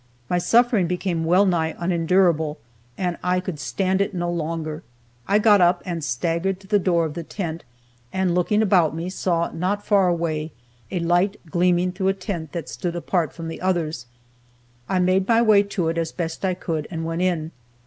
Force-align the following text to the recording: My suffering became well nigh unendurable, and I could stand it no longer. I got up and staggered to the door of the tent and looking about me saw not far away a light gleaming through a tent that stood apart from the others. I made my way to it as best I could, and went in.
My 0.31 0.39
suffering 0.39 0.87
became 0.87 1.25
well 1.25 1.45
nigh 1.45 1.75
unendurable, 1.77 2.57
and 2.97 3.19
I 3.23 3.39
could 3.39 3.59
stand 3.59 4.01
it 4.01 4.15
no 4.15 4.31
longer. 4.31 4.81
I 5.27 5.37
got 5.37 5.61
up 5.61 5.83
and 5.85 6.03
staggered 6.03 6.59
to 6.61 6.65
the 6.65 6.79
door 6.79 7.05
of 7.05 7.13
the 7.13 7.21
tent 7.21 7.63
and 8.11 8.33
looking 8.33 8.63
about 8.63 8.95
me 8.95 9.11
saw 9.11 9.51
not 9.51 9.85
far 9.85 10.07
away 10.07 10.53
a 10.89 10.97
light 11.01 11.39
gleaming 11.51 11.91
through 11.91 12.07
a 12.07 12.13
tent 12.13 12.51
that 12.53 12.67
stood 12.67 12.95
apart 12.95 13.31
from 13.31 13.47
the 13.47 13.61
others. 13.61 14.07
I 14.89 14.97
made 14.97 15.27
my 15.27 15.39
way 15.43 15.61
to 15.61 15.87
it 15.89 15.99
as 15.99 16.11
best 16.11 16.43
I 16.43 16.55
could, 16.55 16.87
and 16.89 17.05
went 17.05 17.21
in. 17.21 17.51